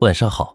[0.00, 0.54] 晚上好，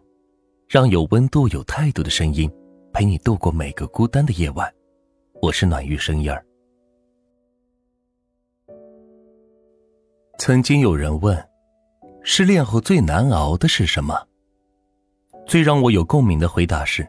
[0.68, 2.48] 让有温度、有态度的声音
[2.92, 4.70] 陪你度过每个孤单的夜晚。
[5.40, 6.44] 我是暖玉声音儿。
[10.38, 11.42] 曾经有人问，
[12.22, 14.14] 失恋后最难熬的是什么？
[15.46, 17.08] 最让我有共鸣的回答是：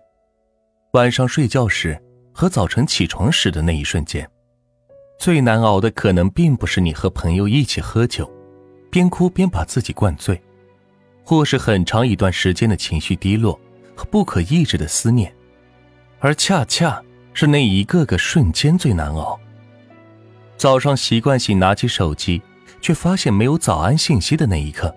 [0.94, 2.02] 晚上睡觉时
[2.34, 4.28] 和早晨起床时的那一瞬间。
[5.20, 8.32] 最难熬的可能并不是你和朋友一起喝酒，
[8.90, 10.42] 边哭边把自己灌醉。
[11.24, 13.60] 或是很长一段时间的情绪低落
[13.96, 15.34] 和不可抑制的思念，
[16.20, 17.02] 而恰恰
[17.34, 19.40] 是那一个个瞬间最难熬。
[20.58, 22.42] 早上习惯性拿起手机，
[22.82, 24.94] 却发现没有早安信息的那一刻；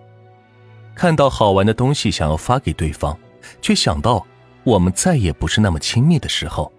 [0.94, 3.16] 看到好玩的东西想要发给对方，
[3.62, 4.26] 却想到
[4.62, 6.72] 我们再也不是那么亲密的时候。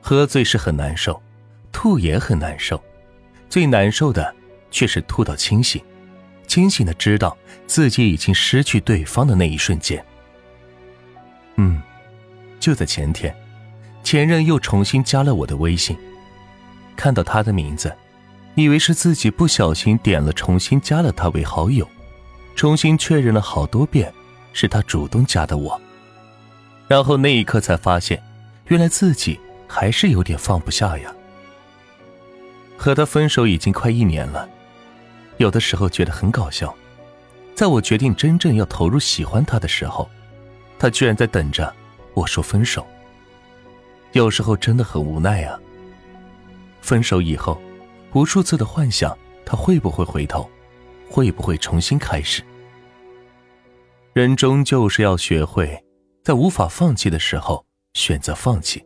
[0.00, 1.20] 喝醉是很难受，
[1.72, 2.82] 吐也很难受，
[3.48, 4.34] 最难受的
[4.70, 5.82] 却是吐到清醒。
[6.48, 10.04] 清醒的知道自己已经失去对方的那一瞬间。
[11.56, 11.80] 嗯，
[12.58, 13.32] 就在前天，
[14.02, 15.96] 前任又重新加了我的微信。
[16.96, 17.94] 看到他的名字，
[18.56, 21.86] 以为是自己不小心点了重新加了他为好友，
[22.56, 24.12] 重新确认了好多遍，
[24.52, 25.80] 是他主动加的我。
[26.88, 28.20] 然后那一刻才发现，
[28.66, 31.14] 原来自己还是有点放不下呀。
[32.76, 34.48] 和他分手已经快一年了。
[35.38, 36.74] 有的时候觉得很搞笑，
[37.54, 40.08] 在我决定真正要投入喜欢他的时候，
[40.78, 41.74] 他居然在等着
[42.14, 42.86] 我说分手。
[44.12, 45.58] 有时候真的很无奈啊。
[46.80, 47.60] 分手以后，
[48.14, 50.48] 无数次的幻想他会不会回头，
[51.10, 52.42] 会不会重新开始。
[54.14, 55.84] 人终究是要学会，
[56.24, 58.84] 在无法放弃的时候选择放弃，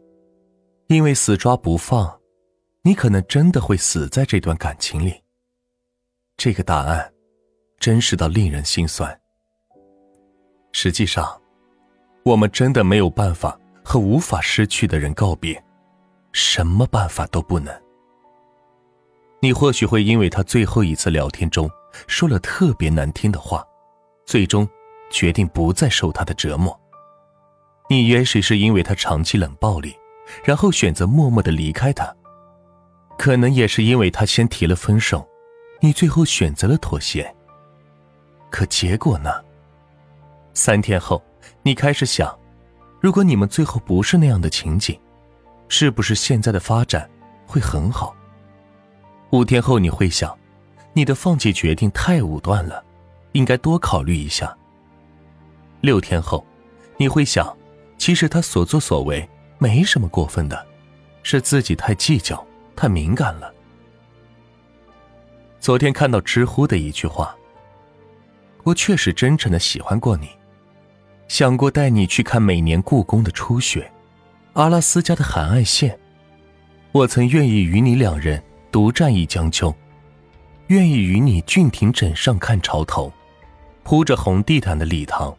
[0.88, 2.20] 因为死抓不放，
[2.82, 5.21] 你可能真的会死在这段感情里。
[6.44, 7.08] 这个答案，
[7.78, 9.16] 真实到令人心酸。
[10.72, 11.40] 实际上，
[12.24, 15.62] 我们真的没有办法和无法失去的人告别，
[16.32, 17.72] 什么办法都不能。
[19.40, 21.70] 你或许会因为他最后一次聊天中
[22.08, 23.64] 说了特别难听的话，
[24.26, 24.68] 最终
[25.12, 26.76] 决定不再受他的折磨。
[27.88, 29.94] 你也许是因为他长期冷暴力，
[30.42, 32.12] 然后选择默默的离开他。
[33.16, 35.24] 可能也是因为他先提了分手。
[35.84, 37.34] 你最后选择了妥协，
[38.50, 39.42] 可结果呢？
[40.54, 41.20] 三天后，
[41.64, 42.32] 你开始想，
[43.00, 44.96] 如果你们最后不是那样的情景，
[45.66, 47.10] 是不是现在的发展
[47.48, 48.14] 会很好？
[49.30, 50.32] 五天后，你会想，
[50.92, 52.84] 你的放弃决定太武断了，
[53.32, 54.56] 应该多考虑一下。
[55.80, 56.46] 六天后，
[56.96, 57.52] 你会想，
[57.98, 59.28] 其实他所作所为
[59.58, 60.64] 没什么过分的，
[61.24, 63.52] 是自己太计较、太敏感了。
[65.62, 67.36] 昨天看到知乎的一句话
[68.66, 70.28] ：“我确实真诚的喜欢过你，
[71.28, 73.88] 想过带你去看每年故宫的初雪，
[74.54, 75.96] 阿拉斯加的海岸线。
[76.90, 79.72] 我曾愿意与你两人独占一江秋，
[80.66, 83.12] 愿意与你郡亭枕上看潮头，
[83.84, 85.32] 铺着红地毯的礼堂，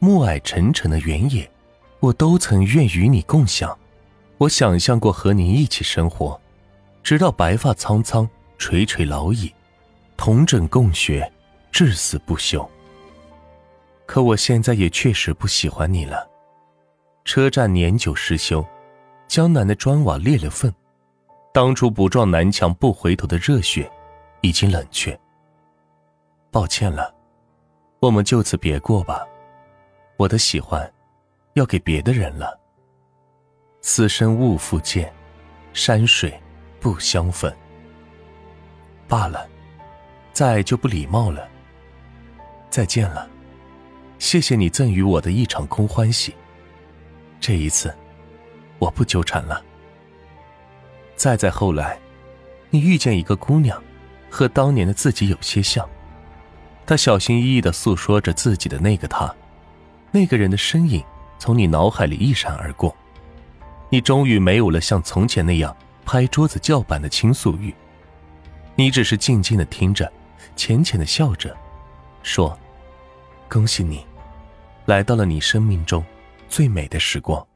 [0.00, 1.48] 暮霭沉沉的原野，
[2.00, 3.78] 我都曾愿与你共享。
[4.38, 6.40] 我想象过和你一起生活，
[7.04, 8.28] 直到白发苍苍。”
[8.62, 9.52] 垂垂老矣，
[10.16, 11.28] 同枕共学，
[11.72, 12.64] 至死不休。
[14.06, 16.30] 可我现在也确实不喜欢你了。
[17.24, 18.64] 车站年久失修，
[19.26, 20.72] 江南的砖瓦裂了缝，
[21.52, 23.90] 当初不撞南墙不回头的热血，
[24.42, 25.18] 已经冷却。
[26.52, 27.12] 抱歉了，
[27.98, 29.26] 我们就此别过吧。
[30.16, 30.88] 我的喜欢，
[31.54, 32.56] 要给别的人了。
[33.80, 35.12] 此生勿复见，
[35.72, 36.40] 山水
[36.78, 37.52] 不相逢。
[39.12, 39.46] 罢了，
[40.32, 41.46] 再就不礼貌了。
[42.70, 43.28] 再见了，
[44.18, 46.34] 谢谢你赠予我的一场空欢喜。
[47.38, 47.94] 这一次，
[48.78, 49.62] 我不纠缠了。
[51.14, 51.98] 再再后来，
[52.70, 53.78] 你遇见一个姑娘，
[54.30, 55.86] 和当年的自己有些像。
[56.86, 59.30] 她小心翼翼的诉说着自己的那个他，
[60.10, 61.04] 那个人的身影
[61.38, 62.96] 从你脑海里一闪而过。
[63.90, 67.74] 你终于没有了像从前那样拍桌子叫板的倾诉欲。
[68.74, 70.10] 你只是静静的听着，
[70.56, 71.56] 浅浅的笑着，
[72.22, 72.58] 说
[73.48, 74.04] ：“恭喜你，
[74.86, 76.04] 来到了你生命中
[76.48, 77.46] 最美的时光。”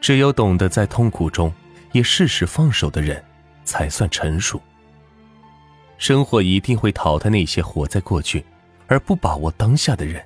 [0.00, 1.52] 只有懂得在痛苦中
[1.92, 3.22] 也适时放手的人，
[3.64, 4.60] 才算成熟。
[5.98, 8.44] 生活一定会淘汰那些活在过去
[8.88, 10.20] 而不把握当下的人。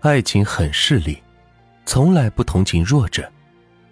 [0.00, 1.22] 爱情很势利，
[1.84, 3.30] 从来不同情弱者，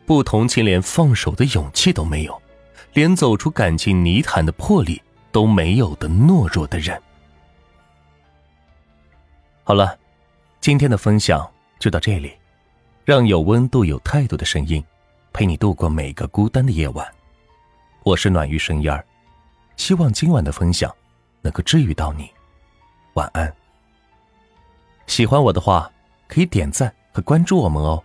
[0.07, 2.43] 不同情连放手的勇气都没有。
[2.95, 5.03] 连走出感情泥潭的魄力
[5.33, 7.01] 都没有的懦弱的人。
[9.65, 9.99] 好了，
[10.61, 11.51] 今天的分享
[11.81, 12.33] 就到这里，
[13.05, 14.83] 让有温度、有态度的声音
[15.33, 17.05] 陪你度过每个孤单的夜晚。
[18.05, 19.05] 我是暖玉声音儿，
[19.77, 20.95] 希望今晚的分享
[21.43, 22.31] 能够治愈到你。
[23.15, 23.53] 晚安。
[25.09, 25.91] 喜欢我的话，
[26.29, 28.03] 可以点赞和关注我们哦。